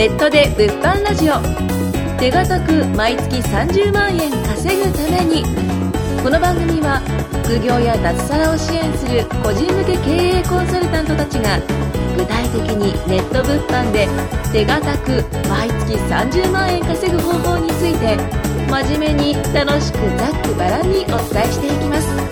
[0.00, 1.34] ネットで物販ラジオ。
[2.18, 5.44] 手堅く毎月30万円稼ぐために。
[6.22, 7.02] この番組は
[7.44, 11.60] 副業や脱サラを支援する個人向け経営コンサルタントたちが
[12.16, 14.08] 具体的にネット物販で
[14.50, 18.16] 手堅く毎月30万円稼ぐ方法について
[18.70, 22.29] 真面目に楽しくざっくばらんにお伝えしていきます。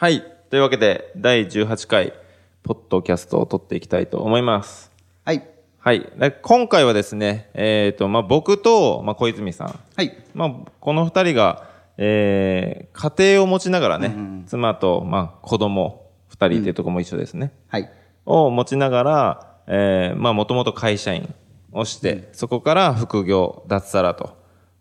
[0.00, 0.24] はい。
[0.48, 2.14] というわけで、第18回、
[2.62, 4.90] ポッドキャストを撮っていきたいと思います。
[5.26, 5.46] はい。
[5.78, 6.10] はい。
[6.16, 9.78] で今回はですね、えっ、と、まあ、僕と、まあ、小泉さん。
[9.94, 10.16] はい。
[10.32, 11.68] まあ、この二人が、
[11.98, 17.52] えー、家庭を持ちながらね、妻と、まあ、子供二人っていうところも一緒ですね。
[17.68, 17.90] はい。
[18.24, 21.34] を持ちながら、えー、まあ、もともと会社員
[21.72, 24.34] をして、そこから副業、脱サラと、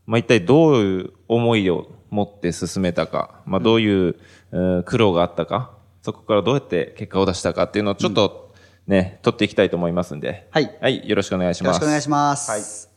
[0.06, 4.16] まあ、一体どういう思いを持って進めたか、まあ、どういう、
[4.52, 5.72] えー苦労があったか、
[6.02, 8.54] そこからどうやって結果を出したかっていうのをちょっと
[8.88, 10.48] ね、取っていきたいと思いますんで。
[10.50, 11.76] はいはい、よろしくお願いします。
[11.76, 12.52] よろしくお願いします。
[12.52, 12.90] はい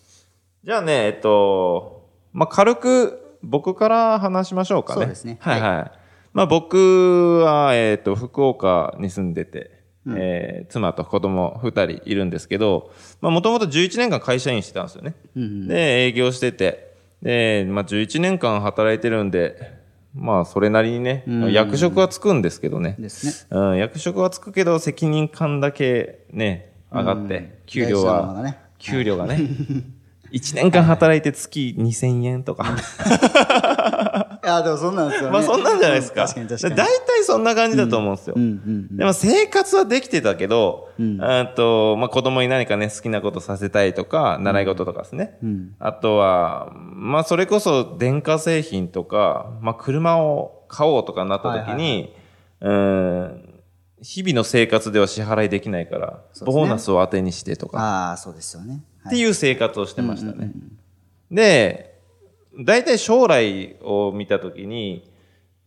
[0.65, 5.01] じゃあね、えっと、まあ、軽く僕から話しましょうかね。
[5.01, 5.99] そうですねはいはい。
[6.33, 15.17] まあ、僕は、えっと、福岡に住んでて、えー妻と子供二人いるんですけど、まあ、もともと11年間会社員してたんですよね。
[15.35, 16.92] で、営業してて、
[17.23, 19.81] で、まあ、11年間働いてるんで、
[20.15, 22.97] まあ、それなりにね、役職はつくんですけどね。
[22.99, 23.59] ですね。
[23.59, 29.39] うん、役職はつくけど、責任感だけね、上がって、給料は、がね給料がね、
[30.33, 32.77] 1年間働いて月2000円とか。
[34.45, 35.33] いや、でもそんなんですよね。
[35.33, 36.23] まあそんなんじゃないですか。
[36.23, 36.75] うん確かに確かに。
[36.75, 38.35] 大体そんな感じだと思うんですよ。
[38.37, 38.47] うんう
[38.95, 40.89] んでも生活はできてたけど、
[41.21, 45.39] あと、まあ子供に何かね、好きなことさせたいとか、習い事とかですね。
[45.79, 52.15] あとは、まあそれこそ電化製品とか、まあ車を買おうとかになった時に、
[52.61, 53.49] うん
[54.03, 58.83] 日々の生活では支払いできないから、ねボーナスを当てにしてとか、ああ、そうですよね。
[59.07, 60.51] っていう生活をしてましたね。
[61.31, 61.92] で、
[62.59, 65.11] 大体将来を見たときに、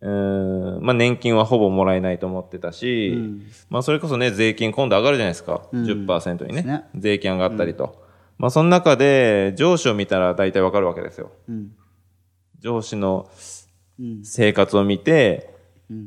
[0.02, 3.18] うーんまあ年金はほぼもらえないと思ってたし、
[3.70, 5.64] まあそれこそね、税金今度上がるじゃないですか。
[5.74, 6.62] 10%にね。
[6.64, 6.84] ね。
[6.96, 8.04] 税金上がったりと。
[8.38, 11.32] まあその中で上司を見たら大体わかるわけですよ。
[11.52, 11.72] ん。
[12.60, 13.30] 上司の
[14.24, 15.56] 生活を見て、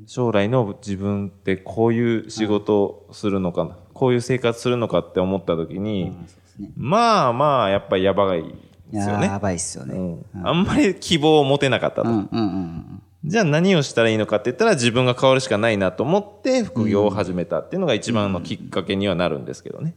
[0.07, 6.11] 将来の自分ってこういう仕事をするのかな、こういう生活するのかって思ったときに、
[6.59, 6.73] ね。
[6.77, 8.45] まあまあ、やっぱりやばい
[8.91, 9.27] ですよね。
[9.27, 9.95] やばいっすよね。
[9.95, 10.47] うん。
[10.47, 12.09] あんまり希望を持てなかったと。
[12.09, 19.93] うんうんうんじゃあ何をしたらいいのかって言ったら自分が変わるしかないなと思って副業を始めたっていうのが一番のきっかけにはなるんですけどね。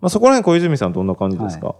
[0.00, 1.74] まあそこら辺小泉さんどんな感じですか、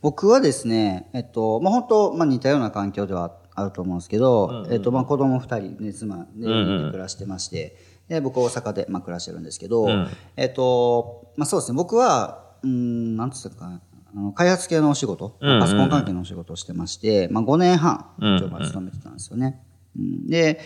[0.00, 7.76] 僕はですね、えっと、まあ本当、まあ似たような環境ではあると思うんですけど、えっと、まあ子供二人ね、妻で暮らしてまして、
[8.08, 9.88] で、僕大阪で、まあ暮らしてるんですけど、
[10.36, 13.80] えっと、まあそうですね、僕は、うん、なんつったかな、
[14.10, 19.60] あの開発系のお仕事、パソコン関係のお仕事をしてまして、まあ5年半、一応まあ勤めてたんですよね。
[19.98, 20.26] うん。
[20.26, 20.60] で、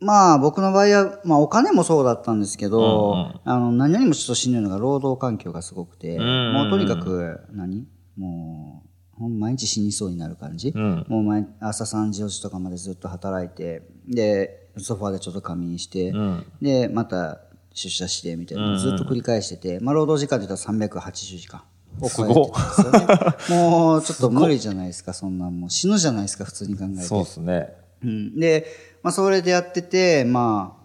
[0.00, 7.86] まあ僕の場合は、まあお金もそうだったんですけど、あの何よりもちょっとしんどいのが労働環境がすごくて、もうとにかく何？
[8.16, 8.82] も
[9.20, 10.72] う、毎日死にそうになる感じ。
[10.72, 16.14] もう毎朝3時4時とかまでずっと働いて、で、ソファーでちょっと仮眠して、
[16.62, 17.40] で、また
[17.74, 21.62] 出社してみたいなずっと繰り返してて、まあ労働時間で言ったら380時間。
[22.06, 22.34] すよね。
[23.50, 27.02] もうちょっと無理じゃないですか、そんなんもう死ぬじゃないですか、普通に考えて。
[27.02, 27.74] そうですね。
[28.04, 28.66] うん、で、
[29.02, 30.84] まあ、それでやってて、まあ、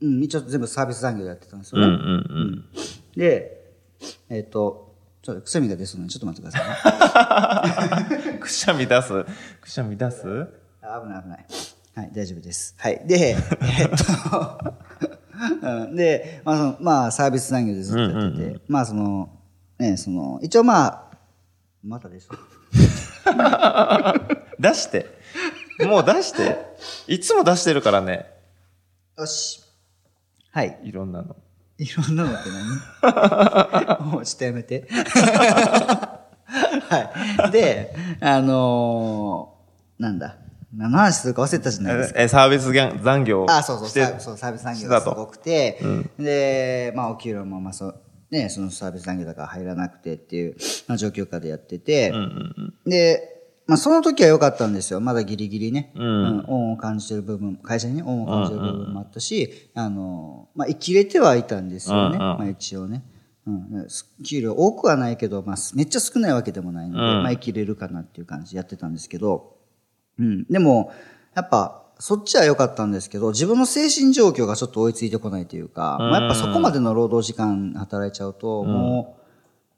[0.00, 1.86] うん、一応全部サービス残業でやってたんですよね。
[1.86, 2.64] うんうん
[3.16, 3.74] で、
[4.30, 8.32] えっ、と、ちょっとくしゃみが出そうなので、ちょっと待ってくださいね。
[8.32, 8.38] うん。
[8.40, 9.24] くしゃみ出す？
[9.60, 10.48] くしゃみ出す？
[10.80, 11.46] あ危ない危ない。
[11.94, 12.74] はい、大丈夫です。
[12.78, 13.02] はい。
[13.06, 14.74] で、えっと、
[15.62, 19.28] うんで、まあその、まあ、サービス残業でずっとやってて、まあ、その、
[19.82, 21.04] ね、その、一応まあ、
[21.82, 22.28] またです。
[24.60, 25.06] 出して。
[25.84, 26.56] もう出して。
[27.08, 28.30] いつも出してるからね。
[29.18, 29.60] よし。
[30.52, 30.78] はい。
[30.84, 31.34] いろんなの。
[31.78, 32.50] いろんなのって
[33.02, 34.06] 何？
[34.12, 34.86] もうちょっとやめて。
[36.88, 37.50] はい。
[37.50, 40.36] で、あのーなんだ？
[40.74, 42.22] 何の話するか忘れたじゃないですか。
[42.22, 42.72] え、サービス
[43.02, 43.88] 残業あ、そうそう、
[44.20, 45.78] そうサービス残業がすごくて、
[46.18, 48.01] で、まあ、お給料も、まあ、そう、
[48.32, 50.56] ね、そのサービス残業だから入らなくてっていう、
[50.88, 52.12] まあ、状況下でやってて、
[52.86, 53.28] で、
[53.66, 55.00] まあ、その時は良かったんですよ。
[55.00, 55.92] まだギリギリね。
[55.94, 56.44] うん。
[56.48, 62.18] 恩を感じてる部分、会社にね、恩を感じてる部分もあったし、あの、まあ、生きれてはいたんですよね。
[62.18, 63.04] まあ、一応ね。
[63.46, 63.88] うん。
[64.26, 69.58] 給料多くはないけど、まあ、めっちゃ少ないわけでもないので、まあ、生きれるかなっていう感じでやってたんですけど、
[70.18, 70.44] うん。
[70.44, 70.92] でも、
[71.34, 79.22] やっぱ、そっちは良かったんですけど、自分の精神状況がちょっと追いついてこないというか、まあ、やっぱそこまでの労働時間働いちゃうと、もう、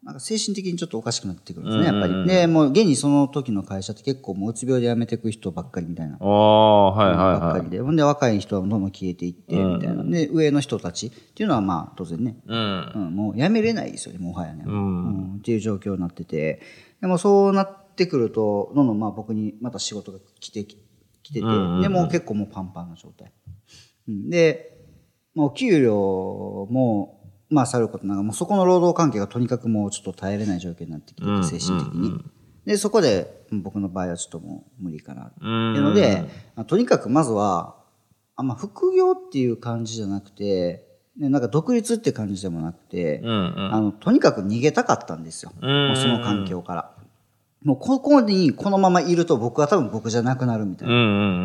[0.05, 2.26] なんか精神的にちょっとおかしくなってくるんですね、やっぱり。
[2.26, 6.19] で、もう現にその時の会社って結構もううつ病で辞めていく人ばっかりみたいな。
[6.20, 7.40] ああ、はいはいはい。
[7.40, 7.81] ばっかりで。
[7.81, 10.05] ほんで若い人はどんどん消えていって、みたいな。
[10.05, 12.93] で、上の人たちっていうのはまあ当然ね、うん。
[12.94, 14.64] うん、もうやめれないですよね、もはやね。
[14.67, 16.60] うんっていう状況になってて。
[17.00, 20.76] でもそうなってくると、どんどんまあ僕にまた仕事が来てき
[21.25, 23.32] 来てて、でもう結構もうパンパンな状態。
[24.09, 24.79] うんで、
[25.35, 32.21] もう給料も、まあさることながら、もうそこの労働関係がとにかくもうちょっと耐えれない状況になってきてて、精神的に。
[32.67, 35.25] で、そこでうん僕の場合はちょっともう無理かな。
[35.25, 36.25] っていうので、
[36.55, 37.77] まあとにかくまずは、
[38.37, 40.87] あんま副業っていう感じじゃなくて、
[41.17, 43.75] ね、なんか独立って感じでもなくて、うんうん。
[43.75, 45.53] あの、とにかく逃げたかったんですよ。
[45.61, 46.91] んもうその環境から。
[47.64, 50.94] もうここにこのままいると僕は多分僕じゃなくなるみたいな。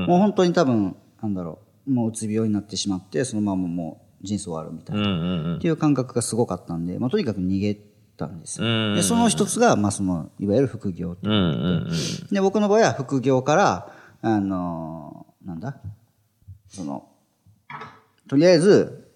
[0.08, 5.56] もう本当に多分、なんだろう、もううつ病になってしまって、そのままもう人生終わるみたいな。
[5.56, 7.76] っていう感覚がすごかったんで、まあとにかく逃げ
[8.18, 8.68] たんですよ。
[8.68, 11.28] うんで、その一つが、まあその、いわゆる副業って
[12.34, 15.78] で、僕の場合は副業から、あのーなんだ？
[16.68, 17.08] その、
[18.28, 19.09] とりあえず、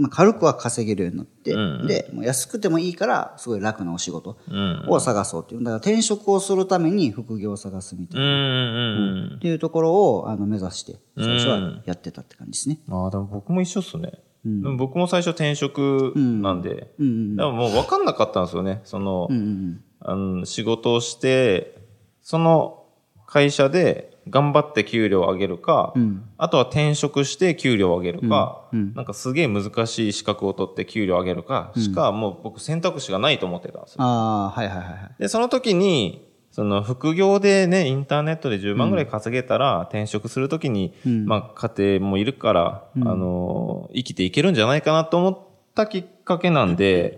[0.00, 4.84] まあ、軽くは稼げるようになって、うんで、もう安くてもいいから、すごい楽なお仕事うん。
[4.88, 5.60] を探そうっていう。
[5.62, 12.78] だから転職をするために副業を探すみたいうんな、うんっていうところをあの目指して、最初はやってたって感じですね。
[12.88, 13.04] うん。
[13.04, 14.12] ああ、でも僕も一緒っすね。
[14.42, 18.80] でも僕も最初転職なんで、うんうんでももう分かんなかったんですよね。
[18.84, 21.76] その、うんうんあの仕事をして、
[22.22, 22.84] その
[23.26, 26.24] 会社で頑張って給料を上げるか、ん。
[26.36, 34.02] あとは転職して給料を上げるか、なんかすげえ難しい資格を取って給料を上げるかしか、もう僕選択肢がないと思ってたんですよ。
[34.02, 35.10] ああ、はいはいはいはい。
[35.18, 40.94] で、その時に、その副業でね、インターネットで10万ぐらい稼げたら、転職するときに、
[41.26, 45.38] まあ家庭もいるから、あの、生きていけるんじゃないかなと思っ
[45.74, 47.16] たきっかけなんで、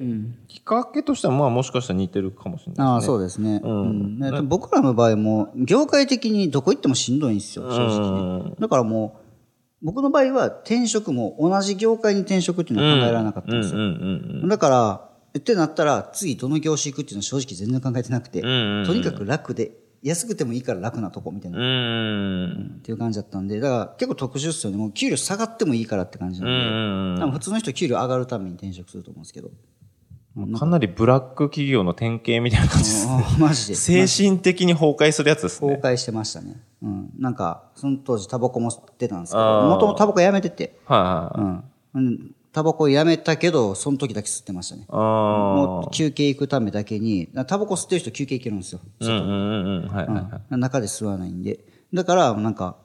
[0.49, 3.07] きっかけとしてはまあもしかしたら似てるかもしれないああ、ですね。
[3.07, 3.61] そうですね。
[3.63, 8.55] うんうんね僕らの場合も、業界的にどこ行ってもしんどいんですよ、正直ね。
[8.59, 9.21] だからも
[9.83, 13.81] う、僕の場合は転職も同じ業界に転職っていうのは考えられなかったんですよ。
[13.81, 21.65] うんうんうんだから、ってなったら、次どの業種行くっていうのは正直全然考えてなくて、んうんうんとにかく楽で、安くてもいいから楽なとこみたいな、うん。
[21.65, 22.77] うん。
[22.79, 24.77] っていう感じだったんで、だから結構特殊っすよね。
[24.77, 29.51] もう給料下がってもいいからって感じなんで、うん普通の人給料上がるために転職すると思うんですけど。
[30.59, 33.07] かなりブラック企業の典型みたいな感じです。
[33.07, 33.75] あーマジで。
[33.75, 35.77] 精神的に崩壊するやつですね。
[35.77, 36.61] 崩壊してましたね。
[36.83, 37.11] うん。
[37.19, 41.07] なんか、その当時タバコも吸ってたんですけど、もともとタバコやめてて、はいは
[41.39, 41.99] いはい。
[41.99, 42.35] うん。
[42.53, 44.85] うんタバコやめたけど、その時だけ吸ってましたね。
[44.91, 48.81] あもう休憩行くためだけに、タバコ吸ってる人休憩行けるんですよ。
[50.51, 51.61] 中で吸わないんで。
[51.95, 52.77] だから、なんか、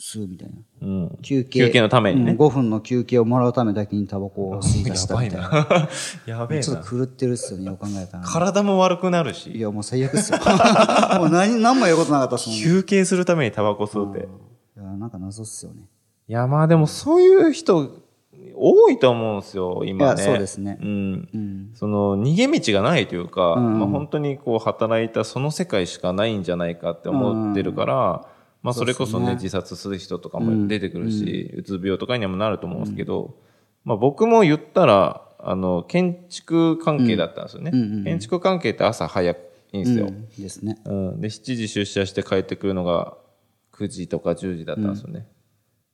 [0.00, 0.54] 吸うみたいな。
[0.82, 1.18] うん。
[1.22, 1.60] 休憩。
[1.66, 5.48] 休憩のためにねうん5分の休憩をもらうためだけにタバコを吸い出したみたいな。
[5.48, 5.88] な。
[6.26, 6.96] やべえなちょっと。
[6.98, 8.24] 狂ってるっすよね、よく考えたら。
[8.24, 10.38] 体も悪くなるいし、や、もう最悪っすよ。
[11.18, 12.58] もう何、何もやることなかったっすもん。
[12.58, 14.28] い休憩するためにタバコ吸うって。
[14.76, 15.88] や、なんか謎っすよね。
[16.28, 18.01] いや、まあでもそういう人、
[18.64, 20.22] 多いと思うんですよ、今ね。
[20.22, 21.28] そうですねうん。
[21.34, 21.70] うん。
[21.74, 28.26] その、逃げ道がないというか、んうんまあ本当にこう、働いたその世界しかないんじゃないかって思ってるから、
[28.62, 33.34] まあそれこそね、自殺する人とかも出てくるし、うつ病とかにもなると思うんですけど、
[33.84, 37.72] まあ僕も言ったら、あの、建築関係だったんですよね。
[38.04, 39.36] 建築関係って朝早
[39.72, 40.06] いんですよ。
[40.06, 40.78] うんですね。
[40.84, 41.20] うん。
[41.20, 43.16] で、7時出社して帰ってくるのが
[43.72, 45.26] 9時とか10時だったんですよね。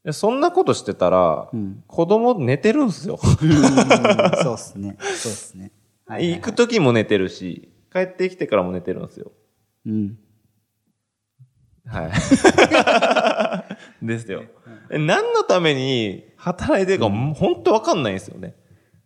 [0.09, 1.51] でそんなことしてたら、
[1.87, 3.19] 子供寝てるんですよ。
[3.43, 4.97] うんそうっすね。
[4.99, 5.71] そうっすね。
[6.07, 6.31] はい。
[6.31, 9.33] 行く時も寝てるし、帰ってきてからも寝てるんですよ。
[9.85, 10.19] うん。
[11.85, 12.09] は
[14.03, 14.07] い。
[14.07, 14.45] ですよ。
[14.91, 18.55] え何のために働いてるか、本当わかんないんですよね。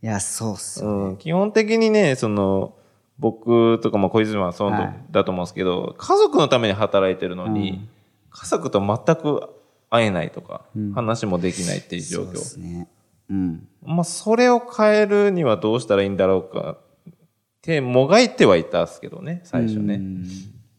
[0.05, 0.89] いや、そうっすよ。
[0.89, 1.17] うん。
[1.17, 2.77] 基本的にね、その、
[3.19, 7.89] 僕とか、まあ、小泉はそうはいだと思うんですけど、家族のために働いてるのに、
[8.31, 9.62] 家族と全く
[9.93, 12.37] 会えないとか、話もできないっていう状況そうっ。
[12.39, 12.89] すね。
[13.29, 13.69] うん。
[13.85, 16.79] まあ、それを変えるにはどうしたらいいんだろうか
[17.11, 17.15] っ
[17.61, 19.95] て、もがいてはいたんですけどね、最初ね。
[19.97, 20.27] うん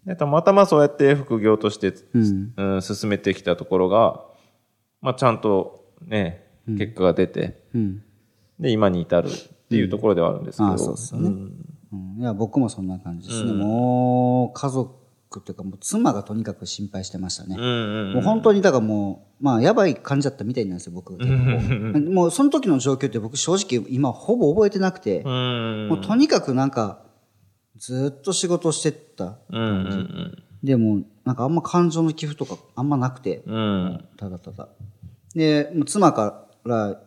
[0.05, 4.25] でたまたまそうやって副業として、うんうん進めてきたところが、
[4.99, 8.03] まあ、ちゃんとね、結果が出て、うん。
[8.59, 9.31] で、今に至るっ
[9.69, 10.73] ていうところではあるんですけど。
[10.73, 11.51] あそうっすよねん
[11.93, 12.19] うん。
[12.19, 13.53] いや、僕もそんな感じですね。
[13.53, 15.02] もう、家族
[15.39, 17.55] っていうか、もう妻がとにかく心配してましたね。
[17.57, 21.13] うんうんもう本当に、だからもう、まあ、やばい感じだったみたいなんですよ、僕。
[21.17, 25.87] もう、その時の状況って僕正直今ほぼ覚えてなくて、うん。
[25.89, 27.01] もうとにかくなんか、
[27.77, 29.37] ずっと仕事してった。
[29.49, 30.43] うんうんうん。
[30.63, 34.05] でも、なんかあんま感情の寄付とかあんまなくて、うん。
[34.17, 34.69] ただただ。
[35.35, 37.01] で、もう妻から、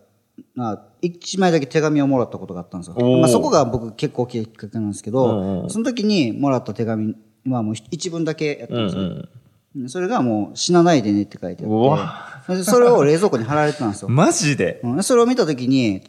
[0.54, 3.18] な一枚だけ手紙をもらったことがあったんですよ。
[3.18, 7.14] まあ、そこが僕結構大きっかけなんですけど、うんうんその時にもらった手紙
[7.54, 9.02] はもう一文だけやったうんんですよ。
[9.02, 9.88] うん。
[9.88, 14.08] それがもう死なないでねって書いてあうってそれを冷蔵庫に貼られてたんですよ。
[14.10, 14.80] マジで？
[14.82, 16.02] うん、それを見た時に、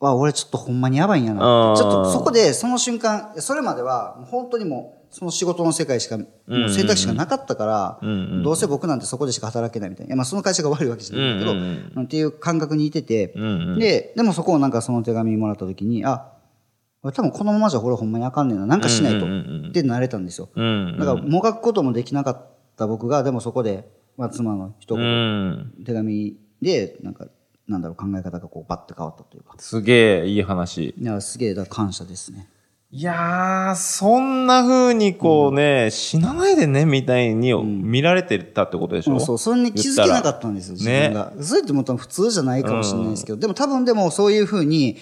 [0.00, 1.42] わ、俺ちょっとほんまにやばいんやあな。
[1.74, 10.08] ーちょっとそこでその瞬間、それまでは本当にもうその仕事の世界しか、もう選択肢がなかったから、うんうんどうせ僕なんてそこでしか働けないみたいな。
[10.08, 13.78] いやまあその会社が悪いわけじゃないけど、うんうんうんっていう感覚にいてて、うんうん。
[13.78, 16.33] で、でもそこをなんかその手紙もらった時に、あ、俺
[17.12, 18.66] 多分このままじゃ俺ほんまにあかんねんな。
[18.66, 19.26] なんかしないと。
[19.26, 20.48] うんうんうんうんってなれたんですよ。
[20.54, 20.96] うん。
[20.98, 22.46] だからもがくこともできなかっ
[22.76, 25.72] た僕が、でもそこで、まあ妻の一う言、ん。
[25.84, 27.26] 手紙で、なんか、
[27.66, 29.54] なんだろう、考え方がこうバッて変わったというか。
[29.58, 30.94] すげえいい話。
[30.96, 32.48] いや、すげえ、だ感謝ですね。
[32.96, 41.32] いやー、そんな風にこうね、死なないでね、みたいに見られてたってことでしょ、うんそう、それに気づけなかったんですよ、自分が。
[41.40, 44.96] それってもう多分普通じゃないかもしれないですけど、でも多分でもそういうふうに、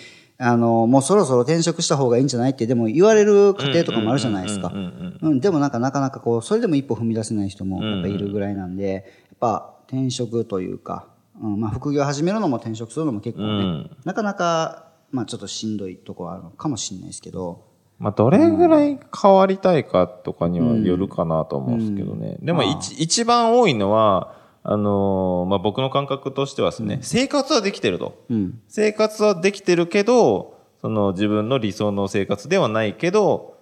[0.45, 4.73] あの、もうそろそろ転職した方がいいんじゃないって、でも言われる家庭とかもあるじゃないですか。
[4.75, 11.07] うん、でもなんかなかなかこう、それでも一歩踏み出せない人もやっぱいるぐらいなんで、やっぱ転職というか、
[11.41, 13.97] うん、まあ副業始めるのも転職するのも結構ね、うん。
[14.05, 17.65] なかなか、まあちょっとしんどいとこはあるのかもしれないですけど、
[18.01, 22.37] まあ、どれぐらい変わりたいかとかにはよるかなと思うんですけどね。
[22.43, 28.25] でも一、一番多いのは、あのーまあ、僕の感覚としてはですね、生活はできてると。
[28.31, 28.61] うん。
[28.69, 33.57] 生活はできてるけど、その自分の理想の生活ではないけど、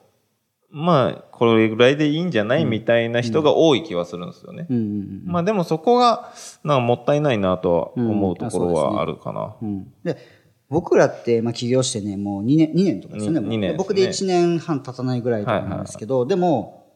[0.71, 4.66] まあ、これぐらいでいいんじゃないみたいな人が多い気はするんですよね。
[4.71, 6.33] うんうんまあでもそこが、
[6.64, 9.57] なんかもったいないなとは思うところはあるかな。
[9.61, 9.69] うん。
[9.69, 9.92] うん。
[10.04, 10.16] で、
[10.69, 13.40] 僕らって、まあ起業してね、もう2年、2年とかですよね。
[13.40, 16.87] にもう二年ですね僕で1年半経たないぐらいなんですけど、でも、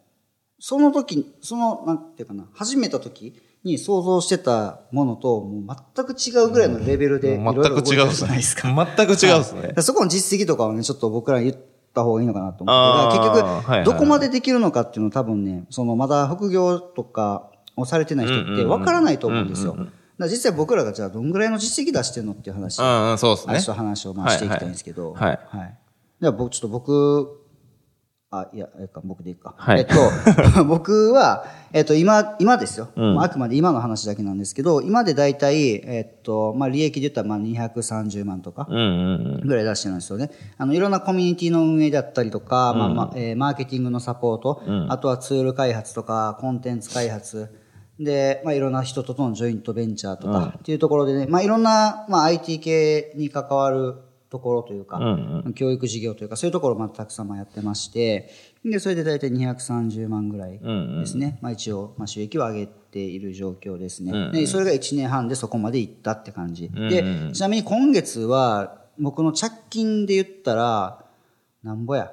[0.61, 3.35] その時、その、なんていうかな、始めた時
[3.65, 8.13] に想像してたものと、もう全く違うぐらいのレベルで全く違う。
[8.13, 8.69] じゃないですか。
[8.97, 11.57] 全く違うっすねそこの実績とかはね、ちょっと僕ら言っ
[11.95, 13.19] た方がいいのかなと思って。
[13.19, 19.77] 結局、はいはいどこまでできるのかっていうのは多分ね、そのまだ副業とかをされてない人って分からないと思うんですよ。
[20.21, 24.07] 実際僕らがじゃあどんぐらいの実績出してるのっていう話、うんうん、そうですね話。
[24.07, 25.79] をまあしていきたいんですけど、はいはい。
[26.21, 27.44] では僕、ちょっと僕、
[28.41, 29.55] あ、いや、えっか、僕でいいか。
[29.57, 29.81] はい。
[29.81, 29.95] えっと、
[30.65, 32.89] 僕は、えっと、今、今ですよ。
[32.97, 40.31] まああくまで今の話だけなんですけど、今で大体、えっと、まあ、利益で言ったら、まあ、230万とか、うんうんぐらい出してるんですよね。
[40.57, 47.49] あの、いろんなコミュニティの運営だったりとか、まあまあ、えーマーケティングのサポート、あとはツール開発とか、コンテンツ開発、
[47.99, 53.95] で、まあ、いろんな人とのジョイントベンチャーとか、っていうところでね、まあ、いろんな、まあ、IT 系に関わる
[54.35, 55.01] ところというか、
[55.55, 58.31] 教育事業というか、そういうところをまあたくさんまあやってまして、
[58.65, 61.39] で、それで大体230万ぐらいですね。
[61.41, 64.33] まあ、一応、まあ、収益を上げている状況ですね。
[64.33, 66.69] で、それが1年半でそこまでいったって感じ。
[66.69, 71.05] で、ちなみに今月は、僕の着金で言ったら、
[71.63, 72.11] なんぼや。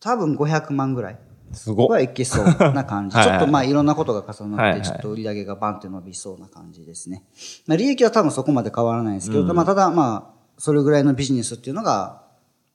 [0.00, 1.18] 多分500万ぐらい
[1.54, 1.88] すごっ。
[1.88, 3.16] はいけそうな感じ。
[3.16, 7.24] はいちょっとまあいろんなことが重なって、はいはいちょっと売り上げがバンって伸びそうな感じですね。
[7.66, 12.22] まあ利益は多分そこまで変わらないですけど、まあただまあ、それぐらいのビジネスっていうのが、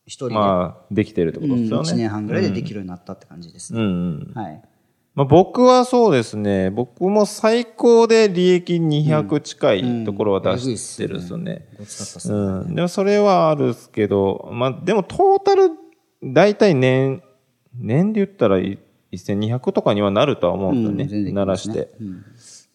[0.05, 1.97] 一人で、まあ、できてるってことですよ1ね。
[1.97, 3.79] 年半ぐらいでできるようになったって感じですね。
[3.79, 3.89] うんう
[4.31, 4.33] ん。
[4.33, 4.61] はい。
[5.15, 11.67] まあ、僕はそうですね、僕も最高で利益200近いところは出してるんですよね。
[12.29, 12.75] うん。
[12.75, 15.71] でもそれはあるっすけど、まあ、でもトータル、
[16.23, 17.21] だいたい年、
[17.75, 18.79] 年で言ったらい
[19.11, 21.29] 1200とかにはなるとは思うんですよね。
[21.29, 21.91] うんねらして。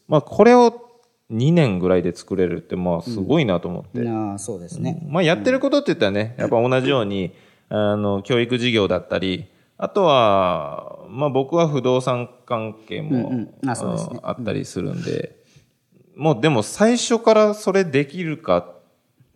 [0.06, 0.83] まあ、これを
[1.30, 4.08] 2年ぐらいで作れるって、まあ、すごいなと思って。
[4.08, 5.02] ああ、そうですね。
[5.08, 7.32] まあ、やってることって言ったらね、やっぱ同じように、
[7.70, 13.70] あの、教育事業だったり、あとは、まあ僕は不動産関係も、うんうん。
[13.70, 14.20] あそうですね。
[14.22, 15.36] あったりするんで、
[16.16, 18.72] もうでも最初からそれできるか、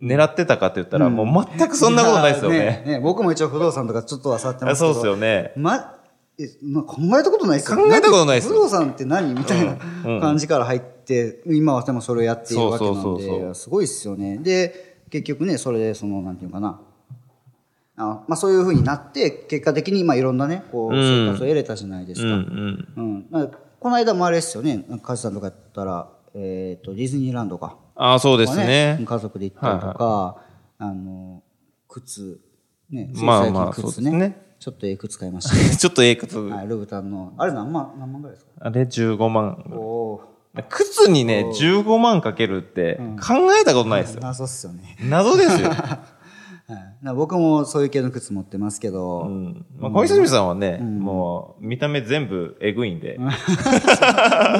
[0.01, 2.83] 狙ってたかって言ったら、もう全くそんなことないですよやね。
[2.85, 4.93] ね僕も一応不動産とかちょっとは触ってますけど。
[4.93, 5.51] そうですよね。
[5.57, 5.95] ま、
[6.39, 9.33] えま考えたことないですよ考えたことないですよ不動産って何？
[9.33, 9.75] みたいな
[10.21, 10.98] 感じから入って、
[11.45, 14.37] 今はでもそれをやっているわけなんで、すごいですよね。
[14.37, 16.79] で、結局ね、それで、その、なんていうかな。
[18.01, 23.01] あまあそういうふうになって、結果的にまあいろんなね、こう、うん生活を得れたじゃないですうんうか。
[23.01, 23.05] ん。
[23.05, 23.27] うん。
[23.29, 23.47] まあ
[23.79, 27.77] この間もあれですよね、カズさんとかやったら、えっ、と、ディズニーランドか。
[27.95, 28.99] ああ、そうですとかね。
[29.05, 30.37] 家族で行ったりとか、
[30.77, 31.43] あの、
[31.87, 32.39] 靴、
[32.89, 35.61] ね、まあまあ最近靴そうですねちょっとええ靴買いましたね。
[35.77, 36.37] ちょっとええ靴。
[36.37, 38.51] はい、ルブタンの、あれ何万、何万ぐらいですか？
[38.59, 39.65] あれ15万。
[39.71, 40.21] おお
[40.69, 44.21] 靴にね、15万かけるって考えたことないですー、よ。
[44.23, 44.97] 謎っすよね。
[45.01, 45.69] 謎ですよ。
[46.69, 46.75] は
[47.11, 47.15] い。
[47.15, 49.21] 僕もそういう系の靴持ってますけど。
[49.21, 49.65] うん。
[49.79, 53.17] まあ、小泉さんはね、うん、もう、見た目全部えぐいんで。
[53.17, 53.25] そん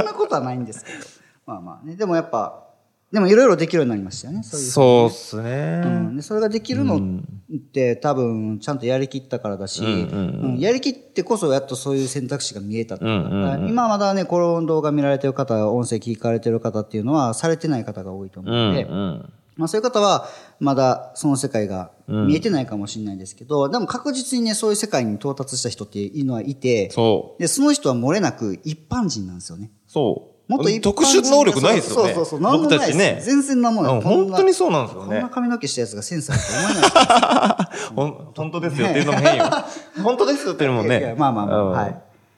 [0.05, 0.97] なことはないんですけど。
[1.45, 1.95] まあまあね。
[1.95, 2.68] でもやっぱ、
[3.11, 4.43] でもいろいろできるようになりましたよね。
[4.43, 6.15] そういう、ね、そうっすね、うん。
[6.17, 20.29] で、それができるのって多分ちゃんとやりきったからだし、うんやりきってこそやっとそういう選択肢が見えた、うん今まだね、この動画見られてる方、音声聞かれてる方っていうのはされてない方が多いと思うので、うんうんまあそういう方は、
[20.61, 27.41] まだその世界が見えてないかもしれないですけど、うん、でも確実にね、そういう世界に到達した人っていうのはいて、そう。
[27.41, 29.69] で、その人は漏れなく一般人なんですよね。
[29.85, 30.38] そう。
[30.49, 32.13] もっと特殊能力ないですよね。
[32.15, 32.51] そうそうそう。
[32.59, 33.21] 僕たちね。
[33.23, 34.01] 全然なんもない。
[34.01, 35.07] 本当にそうなんですよね。
[35.07, 38.31] こんな髪の毛したやつがセンスあると思えない。
[38.35, 39.45] 本当ですよっていうのも変よ。
[40.03, 41.13] 本当ですよっていうのもね。
[41.15, 41.91] まあまあまあ、はい。
[41.91, 41.93] い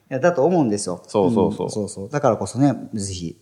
[0.10, 1.02] や、だと思うんですよ。
[1.08, 1.70] そうそうそう。
[1.70, 2.10] そうそう。
[2.10, 3.38] だからこそね、ぜひ、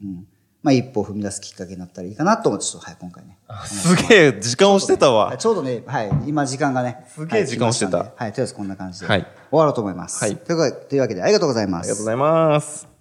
[0.00, 0.26] うん。
[0.62, 3.38] まあ一歩踏み出すきっかけになったらいいかなと思って、ちょっと、はい、今回ね。
[3.64, 5.36] すげえ、時間をしてたわ。
[5.36, 7.04] ちょうどね、はい、今時間がね。
[7.12, 7.98] すげえ時間をしてた。
[7.98, 9.06] はい、とりあえずこんな感じで。
[9.06, 9.26] はい。
[9.50, 10.22] 終わろうと思います。
[10.22, 10.36] はい。
[10.36, 11.86] というわけで、ありがとうございます。
[11.86, 12.91] ありがとうございます。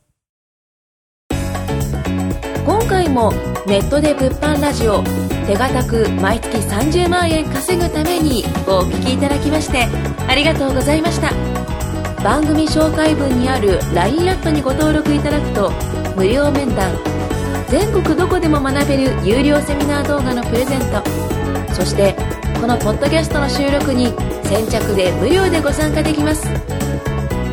[2.91, 3.31] 回も
[3.65, 5.01] ネットで物販ラジオ
[5.48, 9.88] 手堅く毎月30万円稼ぐためにお聞きいただきまして
[10.27, 11.31] ありがとうございました。
[12.21, 15.71] 番組紹介文にある LINE アットにご登録いただくと
[16.17, 16.91] 無料面談
[17.69, 21.01] 全国どこでも学べる有料セミナー動画のプレゼント
[21.74, 22.13] そして
[22.60, 26.43] このポッドキャストの収録に先着で無料でご参加できます。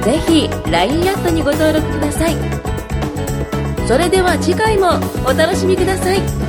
[0.03, 2.58] ぜひ LINE アットにご登録ください。
[3.89, 6.48] それでは次回もお楽しみください。